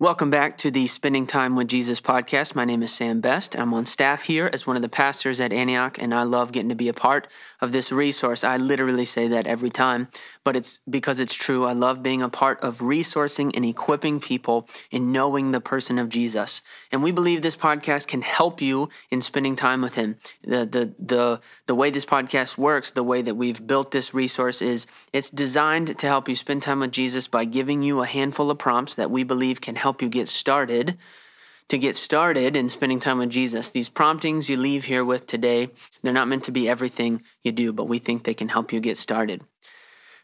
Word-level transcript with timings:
Welcome 0.00 0.30
back 0.30 0.56
to 0.58 0.70
the 0.70 0.86
Spending 0.86 1.26
Time 1.26 1.56
with 1.56 1.66
Jesus 1.66 2.00
podcast. 2.00 2.54
My 2.54 2.64
name 2.64 2.84
is 2.84 2.92
Sam 2.92 3.20
Best. 3.20 3.58
I'm 3.58 3.74
on 3.74 3.84
staff 3.84 4.22
here 4.22 4.48
as 4.52 4.64
one 4.64 4.76
of 4.76 4.82
the 4.82 4.88
pastors 4.88 5.40
at 5.40 5.52
Antioch, 5.52 6.00
and 6.00 6.14
I 6.14 6.22
love 6.22 6.52
getting 6.52 6.68
to 6.68 6.76
be 6.76 6.86
a 6.86 6.92
part 6.92 7.26
of 7.60 7.72
this 7.72 7.90
resource. 7.90 8.44
I 8.44 8.58
literally 8.58 9.04
say 9.04 9.26
that 9.26 9.48
every 9.48 9.70
time, 9.70 10.06
but 10.44 10.54
it's 10.54 10.78
because 10.88 11.18
it's 11.18 11.34
true. 11.34 11.64
I 11.64 11.72
love 11.72 12.00
being 12.00 12.22
a 12.22 12.28
part 12.28 12.62
of 12.62 12.78
resourcing 12.78 13.50
and 13.56 13.64
equipping 13.64 14.20
people 14.20 14.68
in 14.92 15.10
knowing 15.10 15.50
the 15.50 15.60
person 15.60 15.98
of 15.98 16.10
Jesus. 16.10 16.62
And 16.92 17.02
we 17.02 17.10
believe 17.10 17.42
this 17.42 17.56
podcast 17.56 18.06
can 18.06 18.22
help 18.22 18.60
you 18.60 18.90
in 19.10 19.20
spending 19.20 19.56
time 19.56 19.82
with 19.82 19.96
him. 19.96 20.14
The 20.44 20.64
the 20.64 20.94
the 21.00 21.40
the 21.66 21.74
way 21.74 21.90
this 21.90 22.06
podcast 22.06 22.56
works, 22.56 22.92
the 22.92 23.02
way 23.02 23.20
that 23.20 23.34
we've 23.34 23.66
built 23.66 23.90
this 23.90 24.14
resource 24.14 24.62
is 24.62 24.86
it's 25.12 25.28
designed 25.28 25.98
to 25.98 26.06
help 26.06 26.28
you 26.28 26.36
spend 26.36 26.62
time 26.62 26.78
with 26.78 26.92
Jesus 26.92 27.26
by 27.26 27.44
giving 27.44 27.82
you 27.82 28.00
a 28.00 28.06
handful 28.06 28.48
of 28.48 28.58
prompts 28.58 28.94
that 28.94 29.10
we 29.10 29.24
believe 29.24 29.60
can 29.60 29.74
help 29.74 29.87
help 29.88 30.02
you 30.02 30.10
get 30.10 30.28
started 30.28 30.98
to 31.70 31.78
get 31.78 31.96
started 31.96 32.54
in 32.54 32.68
spending 32.68 33.00
time 33.00 33.16
with 33.16 33.30
Jesus. 33.30 33.70
These 33.70 33.88
promptings 33.88 34.50
you 34.50 34.58
leave 34.58 34.84
here 34.84 35.02
with 35.02 35.26
today, 35.26 35.70
they're 36.02 36.12
not 36.12 36.28
meant 36.28 36.44
to 36.44 36.52
be 36.52 36.68
everything 36.68 37.22
you 37.42 37.52
do, 37.52 37.72
but 37.72 37.88
we 37.88 37.98
think 37.98 38.24
they 38.24 38.34
can 38.34 38.50
help 38.50 38.70
you 38.70 38.80
get 38.80 38.98
started. 38.98 39.42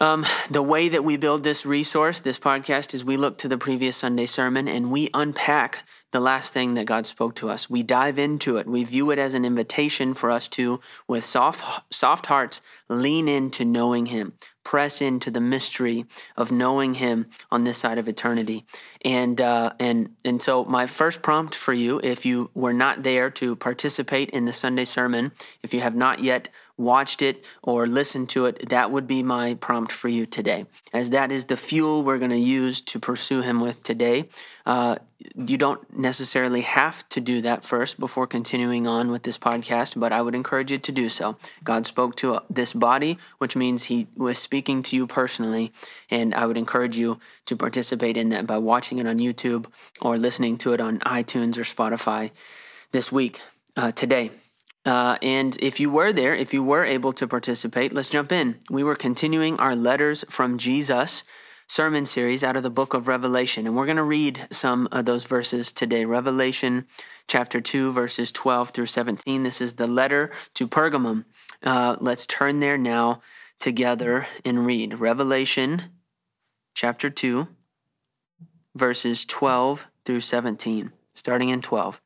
Um, 0.00 0.24
the 0.48 0.62
way 0.62 0.88
that 0.88 1.02
we 1.02 1.16
build 1.16 1.42
this 1.42 1.66
resource, 1.66 2.20
this 2.20 2.38
podcast, 2.38 2.94
is 2.94 3.04
we 3.04 3.16
look 3.16 3.36
to 3.38 3.48
the 3.48 3.58
previous 3.58 3.96
Sunday 3.96 4.26
sermon 4.26 4.68
and 4.68 4.92
we 4.92 5.10
unpack 5.12 5.82
the 6.12 6.20
last 6.20 6.52
thing 6.52 6.74
that 6.74 6.86
God 6.86 7.04
spoke 7.04 7.34
to 7.36 7.50
us. 7.50 7.68
We 7.68 7.82
dive 7.82 8.16
into 8.16 8.58
it. 8.58 8.68
We 8.68 8.84
view 8.84 9.10
it 9.10 9.18
as 9.18 9.34
an 9.34 9.44
invitation 9.44 10.14
for 10.14 10.30
us 10.30 10.46
to, 10.50 10.80
with 11.08 11.24
soft, 11.24 11.92
soft 11.92 12.26
hearts, 12.26 12.62
lean 12.88 13.26
into 13.26 13.64
knowing 13.64 14.06
Him, 14.06 14.34
press 14.68 15.00
into 15.00 15.30
the 15.30 15.40
mystery 15.40 16.04
of 16.36 16.52
knowing 16.52 16.92
Him 16.92 17.24
on 17.50 17.64
this 17.64 17.78
side 17.78 17.96
of 17.96 18.06
eternity. 18.06 18.66
And 19.02 19.40
uh, 19.40 19.72
and 19.80 20.10
and 20.26 20.42
so 20.42 20.62
my 20.66 20.84
first 20.84 21.22
prompt 21.22 21.54
for 21.54 21.72
you, 21.72 22.02
if 22.04 22.26
you 22.26 22.50
were 22.52 22.74
not 22.74 23.02
there 23.02 23.30
to 23.30 23.56
participate 23.56 24.28
in 24.28 24.44
the 24.44 24.52
Sunday 24.52 24.84
sermon, 24.84 25.32
if 25.62 25.72
you 25.72 25.80
have 25.80 25.94
not 25.94 26.18
yet 26.18 26.50
watched 26.78 27.20
it 27.20 27.44
or 27.62 27.86
listened 27.86 28.28
to 28.30 28.46
it, 28.46 28.68
that 28.68 28.90
would 28.90 29.06
be 29.06 29.22
my 29.22 29.54
prompt 29.54 29.92
for 29.92 30.08
you 30.08 30.24
today, 30.24 30.64
as 30.92 31.10
that 31.10 31.30
is 31.30 31.46
the 31.46 31.56
fuel 31.56 32.02
we're 32.02 32.18
going 32.18 32.30
to 32.30 32.36
use 32.36 32.80
to 32.80 32.98
pursue 32.98 33.42
Him 33.42 33.60
with 33.60 33.82
today. 33.82 34.28
Uh, 34.64 34.96
you 35.34 35.56
don't 35.56 35.98
necessarily 35.98 36.60
have 36.60 37.08
to 37.08 37.20
do 37.20 37.40
that 37.40 37.64
first 37.64 37.98
before 37.98 38.26
continuing 38.26 38.86
on 38.86 39.10
with 39.10 39.24
this 39.24 39.36
podcast, 39.36 39.98
but 39.98 40.12
I 40.12 40.22
would 40.22 40.34
encourage 40.34 40.70
you 40.70 40.78
to 40.78 40.92
do 40.92 41.08
so. 41.08 41.36
God 41.64 41.86
spoke 41.86 42.14
to 42.16 42.36
uh, 42.36 42.40
this 42.48 42.72
body, 42.72 43.18
which 43.38 43.56
means 43.56 43.84
He 43.84 44.06
was 44.16 44.38
speaking 44.38 44.82
to 44.84 44.96
you 44.96 45.06
personally, 45.06 45.72
and 46.10 46.34
I 46.34 46.46
would 46.46 46.56
encourage 46.56 46.96
you 46.96 47.18
to 47.46 47.56
participate 47.56 48.16
in 48.16 48.28
that 48.28 48.46
by 48.46 48.58
watching 48.58 48.98
it 48.98 49.06
on 49.06 49.18
YouTube 49.18 49.66
or 50.00 50.16
listening 50.16 50.56
to 50.58 50.72
it 50.72 50.80
on 50.80 51.00
iTunes 51.00 51.58
or 51.58 51.62
Spotify 51.62 52.30
this 52.92 53.10
week, 53.10 53.40
uh, 53.76 53.90
today. 53.92 54.30
Uh, 54.88 55.18
and 55.20 55.58
if 55.60 55.78
you 55.78 55.90
were 55.90 56.14
there, 56.14 56.34
if 56.34 56.54
you 56.54 56.64
were 56.64 56.82
able 56.82 57.12
to 57.12 57.28
participate, 57.28 57.92
let's 57.92 58.08
jump 58.08 58.32
in. 58.32 58.58
We 58.70 58.82
were 58.82 58.96
continuing 58.96 59.58
our 59.58 59.76
letters 59.76 60.24
from 60.30 60.56
Jesus 60.56 61.24
sermon 61.66 62.06
series 62.06 62.42
out 62.42 62.56
of 62.56 62.62
the 62.62 62.70
book 62.70 62.94
of 62.94 63.06
Revelation. 63.06 63.66
And 63.66 63.76
we're 63.76 63.84
going 63.84 63.98
to 63.98 64.02
read 64.02 64.46
some 64.50 64.88
of 64.90 65.04
those 65.04 65.24
verses 65.24 65.74
today. 65.74 66.06
Revelation 66.06 66.86
chapter 67.26 67.60
2, 67.60 67.92
verses 67.92 68.32
12 68.32 68.70
through 68.70 68.86
17. 68.86 69.42
This 69.42 69.60
is 69.60 69.74
the 69.74 69.86
letter 69.86 70.30
to 70.54 70.66
Pergamum. 70.66 71.26
Uh, 71.62 71.96
let's 72.00 72.26
turn 72.26 72.60
there 72.60 72.78
now 72.78 73.20
together 73.60 74.26
and 74.42 74.64
read. 74.64 74.94
Revelation 74.94 75.82
chapter 76.72 77.10
2, 77.10 77.46
verses 78.74 79.26
12 79.26 79.86
through 80.06 80.20
17, 80.22 80.92
starting 81.14 81.50
in 81.50 81.60
12. 81.60 82.00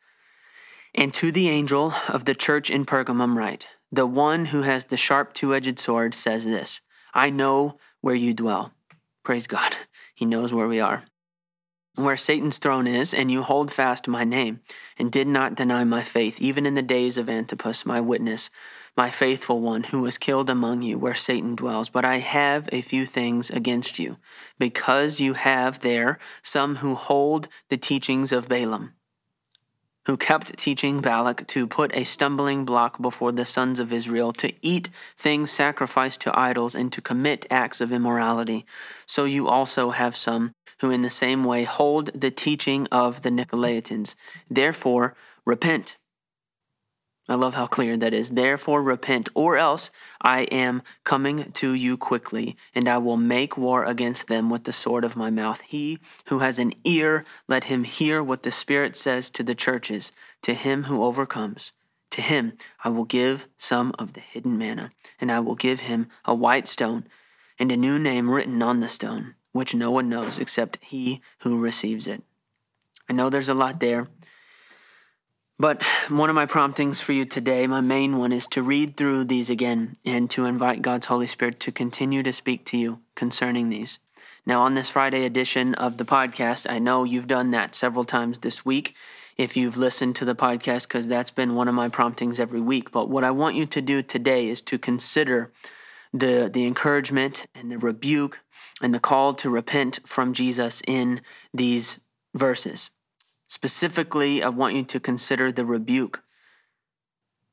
And 0.94 1.14
to 1.14 1.32
the 1.32 1.48
angel 1.48 1.94
of 2.08 2.24
the 2.26 2.34
church 2.34 2.70
in 2.70 2.84
Pergamum 2.84 3.36
write, 3.36 3.68
The 3.90 4.06
one 4.06 4.46
who 4.46 4.62
has 4.62 4.84
the 4.84 4.96
sharp 4.96 5.32
two 5.32 5.54
edged 5.54 5.78
sword 5.78 6.14
says 6.14 6.44
this 6.44 6.80
I 7.14 7.30
know 7.30 7.78
where 8.00 8.14
you 8.14 8.34
dwell 8.34 8.72
Praise 9.22 9.46
God. 9.46 9.76
He 10.14 10.26
knows 10.26 10.52
where 10.52 10.68
we 10.68 10.78
are. 10.78 11.04
Where 11.96 12.16
Satan's 12.16 12.58
throne 12.58 12.86
is, 12.86 13.12
and 13.12 13.30
you 13.30 13.42
hold 13.42 13.72
fast 13.72 14.06
my 14.06 14.22
name, 14.24 14.60
and 14.98 15.10
did 15.10 15.26
not 15.26 15.56
deny 15.56 15.82
my 15.84 16.02
faith, 16.02 16.40
even 16.40 16.64
in 16.64 16.74
the 16.74 16.82
days 16.82 17.18
of 17.18 17.28
Antipas, 17.28 17.84
my 17.84 18.00
witness, 18.00 18.50
my 18.96 19.10
faithful 19.10 19.60
one, 19.60 19.84
who 19.84 20.02
was 20.02 20.18
killed 20.18 20.48
among 20.48 20.82
you, 20.82 20.96
where 20.98 21.14
Satan 21.14 21.56
dwells. 21.56 21.88
But 21.88 22.04
I 22.04 22.18
have 22.18 22.68
a 22.70 22.82
few 22.82 23.04
things 23.04 23.50
against 23.50 23.98
you, 23.98 24.18
because 24.58 25.18
you 25.18 25.32
have 25.32 25.80
there 25.80 26.18
some 26.42 26.76
who 26.76 26.94
hold 26.94 27.48
the 27.68 27.78
teachings 27.78 28.32
of 28.32 28.48
Balaam 28.48 28.94
who 30.06 30.16
kept 30.16 30.56
teaching 30.56 31.00
Balak 31.00 31.46
to 31.48 31.66
put 31.66 31.94
a 31.94 32.04
stumbling 32.04 32.64
block 32.64 33.00
before 33.00 33.32
the 33.32 33.44
sons 33.44 33.78
of 33.78 33.92
Israel, 33.92 34.32
to 34.34 34.52
eat 34.60 34.88
things 35.16 35.50
sacrificed 35.50 36.20
to 36.22 36.38
idols, 36.38 36.74
and 36.74 36.92
to 36.92 37.00
commit 37.00 37.46
acts 37.50 37.80
of 37.80 37.92
immorality. 37.92 38.64
So 39.06 39.24
you 39.24 39.48
also 39.48 39.90
have 39.90 40.16
some 40.16 40.52
who, 40.80 40.90
in 40.90 41.02
the 41.02 41.10
same 41.10 41.44
way, 41.44 41.64
hold 41.64 42.10
the 42.20 42.30
teaching 42.30 42.88
of 42.90 43.22
the 43.22 43.30
Nicolaitans. 43.30 44.16
Therefore, 44.50 45.14
repent 45.46 45.96
I 47.32 47.36
love 47.36 47.54
how 47.54 47.66
clear 47.66 47.96
that 47.96 48.12
is. 48.12 48.30
Therefore, 48.30 48.82
repent, 48.82 49.30
or 49.34 49.56
else 49.56 49.90
I 50.20 50.42
am 50.42 50.82
coming 51.02 51.50
to 51.52 51.72
you 51.72 51.96
quickly, 51.96 52.56
and 52.74 52.86
I 52.86 52.98
will 52.98 53.16
make 53.16 53.56
war 53.56 53.84
against 53.84 54.28
them 54.28 54.50
with 54.50 54.64
the 54.64 54.72
sword 54.72 55.02
of 55.02 55.16
my 55.16 55.30
mouth. 55.30 55.62
He 55.62 55.98
who 56.26 56.40
has 56.40 56.58
an 56.58 56.74
ear, 56.84 57.24
let 57.48 57.64
him 57.64 57.84
hear 57.84 58.22
what 58.22 58.42
the 58.42 58.50
Spirit 58.50 58.96
says 58.96 59.30
to 59.30 59.42
the 59.42 59.54
churches. 59.54 60.12
To 60.42 60.52
him 60.52 60.84
who 60.84 61.02
overcomes, 61.02 61.72
to 62.10 62.20
him 62.20 62.52
I 62.84 62.90
will 62.90 63.04
give 63.04 63.48
some 63.56 63.94
of 63.98 64.12
the 64.12 64.20
hidden 64.20 64.58
manna, 64.58 64.90
and 65.18 65.32
I 65.32 65.40
will 65.40 65.54
give 65.54 65.80
him 65.80 66.08
a 66.26 66.34
white 66.34 66.68
stone 66.68 67.06
and 67.58 67.72
a 67.72 67.76
new 67.76 67.98
name 67.98 68.28
written 68.28 68.60
on 68.60 68.80
the 68.80 68.88
stone, 68.88 69.36
which 69.52 69.74
no 69.74 69.90
one 69.90 70.10
knows 70.10 70.38
except 70.38 70.78
he 70.82 71.22
who 71.38 71.58
receives 71.58 72.06
it. 72.06 72.22
I 73.08 73.14
know 73.14 73.30
there's 73.30 73.48
a 73.48 73.54
lot 73.54 73.80
there. 73.80 74.08
But 75.58 75.82
one 76.08 76.28
of 76.28 76.34
my 76.34 76.46
promptings 76.46 77.00
for 77.00 77.12
you 77.12 77.24
today, 77.24 77.66
my 77.66 77.80
main 77.80 78.18
one, 78.18 78.32
is 78.32 78.48
to 78.48 78.62
read 78.62 78.96
through 78.96 79.24
these 79.24 79.48
again 79.48 79.94
and 80.04 80.28
to 80.30 80.44
invite 80.44 80.82
God's 80.82 81.06
Holy 81.06 81.26
Spirit 81.26 81.60
to 81.60 81.72
continue 81.72 82.22
to 82.22 82.32
speak 82.32 82.64
to 82.66 82.78
you 82.78 83.00
concerning 83.14 83.68
these. 83.68 83.98
Now, 84.44 84.62
on 84.62 84.74
this 84.74 84.90
Friday 84.90 85.24
edition 85.24 85.74
of 85.76 85.98
the 85.98 86.04
podcast, 86.04 86.68
I 86.68 86.80
know 86.80 87.04
you've 87.04 87.28
done 87.28 87.52
that 87.52 87.76
several 87.76 88.04
times 88.04 88.40
this 88.40 88.64
week 88.64 88.96
if 89.36 89.56
you've 89.56 89.76
listened 89.76 90.16
to 90.16 90.24
the 90.24 90.34
podcast, 90.34 90.88
because 90.88 91.08
that's 91.08 91.30
been 91.30 91.54
one 91.54 91.68
of 91.68 91.74
my 91.74 91.88
promptings 91.88 92.40
every 92.40 92.60
week. 92.60 92.90
But 92.90 93.08
what 93.08 93.24
I 93.24 93.30
want 93.30 93.54
you 93.54 93.66
to 93.66 93.80
do 93.80 94.02
today 94.02 94.48
is 94.48 94.60
to 94.62 94.78
consider 94.78 95.52
the, 96.12 96.50
the 96.52 96.66
encouragement 96.66 97.46
and 97.54 97.70
the 97.70 97.78
rebuke 97.78 98.40
and 98.82 98.92
the 98.92 99.00
call 99.00 99.32
to 99.34 99.48
repent 99.48 100.00
from 100.04 100.34
Jesus 100.34 100.82
in 100.86 101.20
these 101.54 102.00
verses. 102.34 102.90
Specifically, 103.52 104.42
I 104.42 104.48
want 104.48 104.76
you 104.76 104.82
to 104.82 104.98
consider 104.98 105.52
the 105.52 105.66
rebuke. 105.66 106.22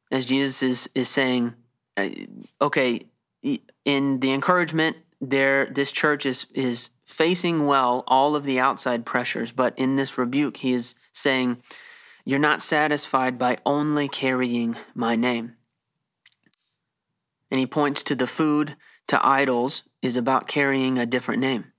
As 0.10 0.24
Jesus 0.24 0.64
is, 0.64 0.90
is 0.96 1.10
saying, 1.10 1.56
uh, 1.98 2.08
okay, 2.62 3.08
in 3.84 4.22
the 4.22 4.32
encouragement, 4.32 4.96
there 5.20 5.66
this 5.66 5.92
church 5.92 6.26
is 6.26 6.48
is 6.54 6.90
facing 7.06 7.68
well 7.68 8.06
all 8.08 8.34
of 8.34 8.46
the 8.46 8.62
outside 8.62 9.06
pressures, 9.06 9.52
but 9.52 9.78
in 9.78 9.98
this 9.98 10.18
rebuke, 10.18 10.56
he 10.56 10.72
is 10.72 10.96
saying, 11.12 11.58
You're 12.24 12.40
not 12.40 12.62
satisfied 12.62 13.38
by 13.38 13.58
only 13.66 14.08
carrying 14.08 14.78
my 14.96 15.18
name. 15.18 15.58
And 17.52 17.60
he 17.60 17.68
points 17.68 18.04
to 18.04 18.16
the 18.16 18.26
food 18.26 18.78
to 19.08 19.28
idols 19.28 19.84
is 20.02 20.16
about 20.16 20.48
carrying 20.48 20.98
a 20.98 21.06
different 21.06 21.42
name. 21.42 21.74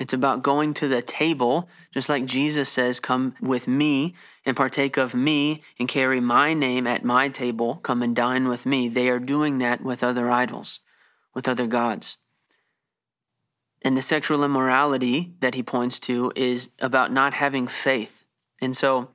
It's 0.00 0.14
about 0.14 0.42
going 0.42 0.72
to 0.74 0.88
the 0.88 1.02
table, 1.02 1.68
just 1.92 2.08
like 2.08 2.24
Jesus 2.24 2.70
says, 2.70 3.00
Come 3.00 3.34
with 3.38 3.68
me 3.68 4.14
and 4.46 4.56
partake 4.56 4.96
of 4.96 5.14
me 5.14 5.62
and 5.78 5.86
carry 5.86 6.20
my 6.20 6.54
name 6.54 6.86
at 6.86 7.04
my 7.04 7.28
table. 7.28 7.76
Come 7.76 8.02
and 8.02 8.16
dine 8.16 8.48
with 8.48 8.64
me. 8.64 8.88
They 8.88 9.10
are 9.10 9.18
doing 9.18 9.58
that 9.58 9.82
with 9.82 10.02
other 10.02 10.30
idols, 10.30 10.80
with 11.34 11.46
other 11.46 11.66
gods. 11.66 12.16
And 13.82 13.94
the 13.94 14.02
sexual 14.02 14.42
immorality 14.42 15.34
that 15.40 15.54
he 15.54 15.62
points 15.62 16.00
to 16.00 16.32
is 16.34 16.70
about 16.80 17.12
not 17.12 17.34
having 17.34 17.66
faith. 17.66 18.24
And 18.58 18.74
so, 18.74 19.10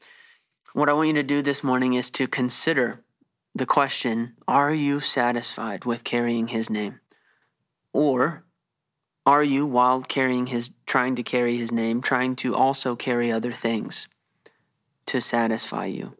what 0.73 0.87
I 0.87 0.93
want 0.93 1.07
you 1.07 1.13
to 1.15 1.23
do 1.23 1.41
this 1.41 1.63
morning 1.63 1.95
is 1.95 2.11
to 2.11 2.27
consider 2.27 3.03
the 3.55 3.65
question 3.65 4.35
Are 4.47 4.71
you 4.71 4.99
satisfied 4.99 5.85
with 5.85 6.03
carrying 6.03 6.49
his 6.49 6.69
name? 6.69 6.99
Or 7.91 8.44
are 9.25 9.44
you, 9.44 9.66
while 9.66 10.01
carrying 10.01 10.48
his, 10.48 10.72
trying 10.86 11.16
to 11.16 11.24
carry 11.24 11.57
his 11.57 11.72
name, 11.72 12.01
trying 12.01 12.36
to 12.38 12.56
also 12.56 12.95
carry 12.95 13.31
other 13.31 13.51
things 13.51 14.07
to 15.07 15.19
satisfy 15.19 15.86
you? 15.86 16.16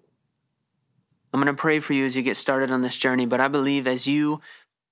I'm 1.32 1.42
going 1.42 1.54
to 1.54 1.60
pray 1.60 1.80
for 1.80 1.94
you 1.94 2.06
as 2.06 2.16
you 2.16 2.24
get 2.24 2.38
started 2.38 2.72
on 2.72 2.82
this 2.82 2.98
journey, 2.98 3.26
but 3.26 3.42
I 3.42 3.48
believe 3.48 3.88
as 3.88 4.08
you 4.08 4.42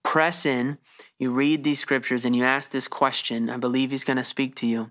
press 0.03 0.45
in, 0.45 0.77
you 1.17 1.31
read 1.31 1.63
these 1.63 1.79
scriptures, 1.79 2.25
and 2.25 2.35
you 2.35 2.43
ask 2.43 2.71
this 2.71 2.87
question, 2.87 3.49
I 3.49 3.57
believe 3.57 3.91
he's 3.91 4.03
going 4.03 4.17
to 4.17 4.23
speak 4.23 4.55
to 4.55 4.67
you. 4.67 4.89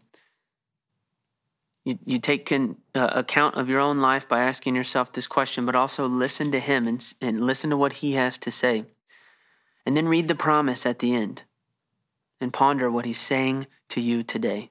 You, 1.85 1.99
you 2.05 2.19
take 2.19 2.51
uh, 2.53 2.65
account 2.95 3.57
of 3.57 3.69
your 3.69 3.81
own 3.81 4.01
life 4.01 4.29
by 4.29 4.41
asking 4.41 4.77
yourself 4.77 5.13
this 5.13 5.27
question, 5.27 5.67
but 5.67 5.75
also 5.75 6.07
listen 6.07 6.53
to 6.53 6.61
Him 6.61 6.87
and, 6.87 7.05
and 7.21 7.45
listen 7.45 7.71
to 7.71 7.77
what 7.77 7.95
He 7.95 8.13
has 8.13 8.39
to 8.39 8.51
say. 8.51 8.85
And 9.85 9.97
then 9.97 10.07
read 10.07 10.29
the 10.29 10.37
promise 10.37 10.87
at 10.87 11.01
the 11.01 11.13
end 11.13 11.43
and 12.43 12.53
ponder 12.53 12.91
what 12.91 13.05
He's 13.05 13.21
saying 13.21 13.67
to 13.89 14.01
you 14.01 14.23
today 14.23 14.71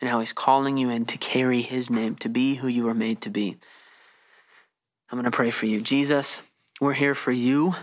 and 0.00 0.10
how 0.10 0.20
He's 0.20 0.32
calling 0.32 0.76
you 0.76 0.90
in 0.90 1.06
to 1.06 1.18
carry 1.18 1.62
His 1.62 1.90
name, 1.90 2.16
to 2.16 2.28
be 2.28 2.56
who 2.56 2.68
you 2.68 2.84
were 2.84 2.94
made 2.94 3.20
to 3.22 3.30
be. 3.30 3.56
I'm 5.10 5.18
going 5.18 5.24
to 5.24 5.36
pray 5.36 5.50
for 5.50 5.66
you. 5.66 5.80
Jesus, 5.80 6.42
we're 6.80 6.94
here 6.94 7.14
for 7.14 7.32
you. 7.32 7.74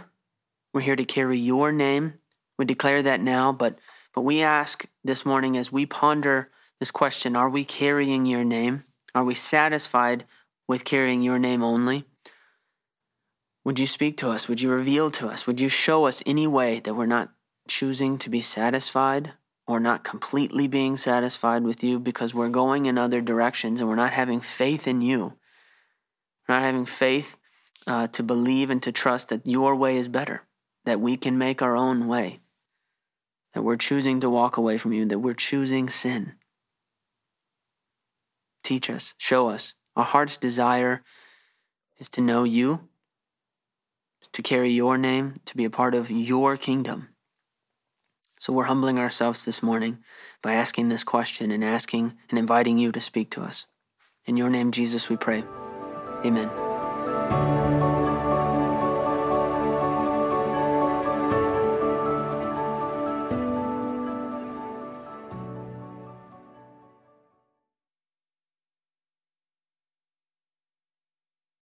We're 0.74 0.82
here 0.82 0.96
to 0.96 1.06
carry 1.06 1.40
your 1.40 1.72
name. 1.72 2.14
We 2.58 2.66
declare 2.66 3.02
that 3.04 3.20
now, 3.20 3.52
but 3.52 3.80
but 4.14 4.22
we 4.22 4.42
ask 4.42 4.86
this 5.04 5.26
morning 5.26 5.56
as 5.56 5.72
we 5.72 5.86
ponder 5.86 6.50
this 6.80 6.92
question 6.92 7.36
are 7.36 7.50
we 7.50 7.64
carrying 7.64 8.26
your 8.26 8.44
name? 8.44 8.84
Are 9.16 9.24
we 9.24 9.36
satisfied 9.36 10.26
with 10.68 10.86
carrying 10.86 11.22
your 11.22 11.40
name 11.40 11.64
only? 11.64 12.06
Would 13.64 13.80
you 13.80 13.88
speak 13.88 14.18
to 14.18 14.30
us? 14.30 14.48
Would 14.48 14.62
you 14.62 14.70
reveal 14.70 15.12
to 15.12 15.28
us? 15.28 15.46
Would 15.46 15.60
you 15.60 15.70
show 15.70 16.06
us 16.06 16.24
any 16.26 16.48
way 16.48 16.80
that 16.80 16.96
we're 16.96 17.06
not 17.06 17.30
choosing 17.70 18.18
to 18.18 18.30
be 18.30 18.42
satisfied 18.42 19.34
or 19.66 19.80
not 19.80 20.04
completely 20.04 20.68
being 20.68 20.98
satisfied 20.98 21.64
with 21.64 21.84
you 21.84 22.00
because 22.00 22.34
we're 22.34 22.50
going 22.50 22.88
in 22.88 22.98
other 22.98 23.22
directions 23.22 23.80
and 23.80 23.88
we're 23.88 23.96
not 23.96 24.12
having 24.12 24.42
faith 24.42 24.88
in 24.88 25.02
you? 25.02 25.38
We're 26.48 26.56
not 26.56 26.64
having 26.64 26.86
faith 26.86 27.38
uh, 27.88 28.08
to 28.08 28.24
believe 28.24 28.70
and 28.70 28.82
to 28.84 28.92
trust 28.92 29.30
that 29.30 29.48
your 29.48 29.76
way 29.76 29.96
is 29.96 30.08
better, 30.08 30.44
that 30.86 31.00
we 31.00 31.16
can 31.16 31.38
make 31.38 31.62
our 31.62 31.78
own 31.78 32.08
way, 32.08 32.40
that 33.54 33.62
we're 33.62 33.76
choosing 33.78 34.20
to 34.20 34.30
walk 34.30 34.58
away 34.58 34.78
from 34.78 34.92
you, 34.92 35.06
that 35.06 35.20
we're 35.20 35.34
choosing 35.34 35.88
sin. 35.90 36.34
Teach 38.64 38.90
us, 38.90 39.16
show 39.18 39.50
us. 39.50 39.76
Our 39.96 40.04
heart's 40.04 40.38
desire 40.38 41.04
is 41.98 42.10
to 42.10 42.22
know 42.22 42.44
you, 42.44 42.90
to 44.32 44.42
carry 44.42 44.72
your 44.72 44.98
name, 44.98 45.36
to 45.46 45.58
be 45.58 45.66
a 45.66 45.70
part 45.70 45.96
of 45.96 46.12
your 46.12 46.58
kingdom. 46.58 47.10
So 48.40 48.54
we're 48.54 48.64
humbling 48.64 48.98
ourselves 48.98 49.44
this 49.44 49.62
morning 49.62 50.00
by 50.42 50.54
asking 50.54 50.88
this 50.88 51.04
question 51.04 51.52
and 51.52 51.64
asking 51.64 52.18
and 52.30 52.40
inviting 52.40 52.78
you 52.78 52.94
to 52.94 53.02
speak 53.02 53.30
to 53.32 53.42
us. 53.42 53.68
In 54.26 54.38
your 54.38 54.50
name, 54.50 54.72
Jesus, 54.72 55.10
we 55.10 55.18
pray. 55.18 55.44
Amen. 56.26 57.59